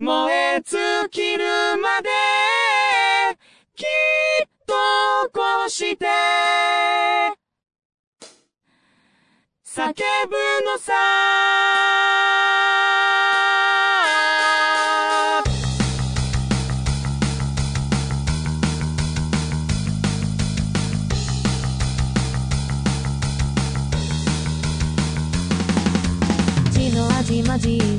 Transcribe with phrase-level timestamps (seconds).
[0.00, 1.44] 燃え尽きる
[1.80, 2.08] まで
[3.76, 4.74] きっと
[5.32, 6.06] こうして。
[9.64, 9.92] 叫
[10.28, 10.36] ぶ
[10.66, 10.92] のさ。
[26.72, 27.93] 血の味混じ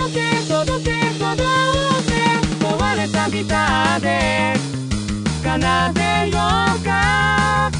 [0.00, 1.36] 届け届け届
[2.08, 4.54] け壊れたギターで。
[5.44, 5.58] 奏
[5.92, 6.38] でよ
[6.74, 7.70] うか。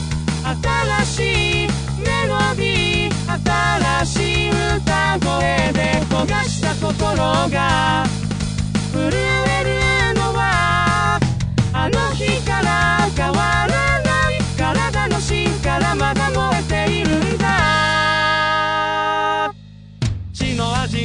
[1.02, 1.68] 新しい
[2.04, 4.04] メロディー。
[4.04, 5.78] 新しい歌声で
[6.10, 7.16] 焦がした心
[7.48, 8.04] が。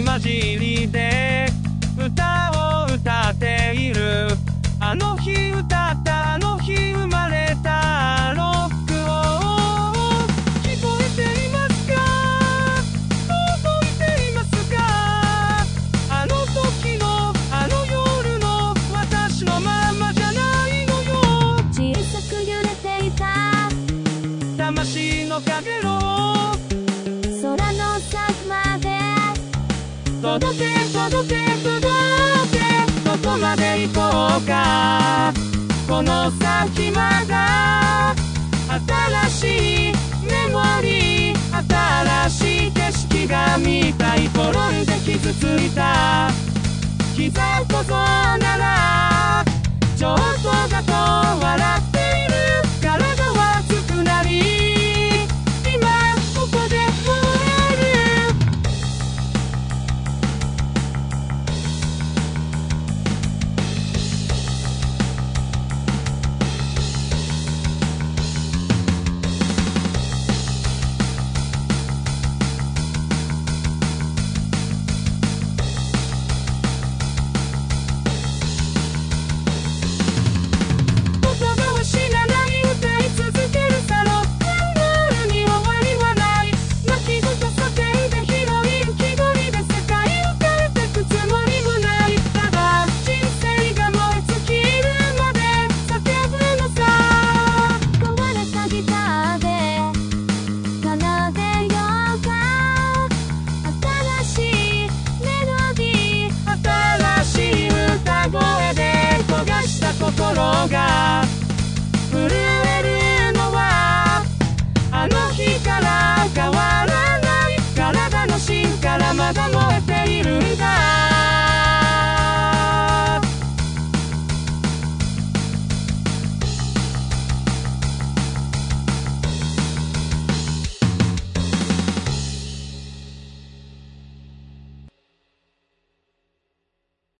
[0.05, 1.47] 混じりで
[1.97, 4.27] 歌を歌っている。
[4.79, 6.44] あの日歌ったの
[30.25, 31.77] 届け届け届
[32.51, 32.57] け
[33.03, 33.99] どこまで行こ
[34.43, 35.31] うか。
[35.87, 38.15] この先まだ
[39.29, 39.93] 新しい
[40.25, 41.37] メモリー
[42.27, 44.25] 新しい景色が見たい。
[44.25, 44.49] 転
[44.81, 46.31] んで傷ついた。
[47.15, 49.45] 膝小僧なら
[49.95, 50.54] ちょっと